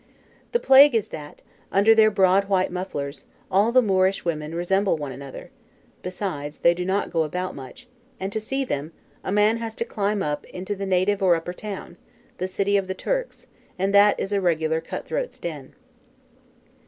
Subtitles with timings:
[0.51, 5.11] The plague is that, under their broad white mufflers, all the Moorish women resemble one
[5.11, 5.51] another;
[6.01, 7.87] besides, they do not go about much,
[8.19, 8.93] and to see them,
[9.23, 11.97] a man has to climb up into the native or upper town,
[12.39, 13.45] the city of the "Turks,"
[13.77, 15.75] and that is a regular cut throat's den.